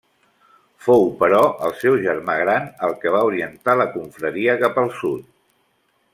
[0.85, 5.31] Fou però el seu germà gran el que va orientar la confraria cap al sud.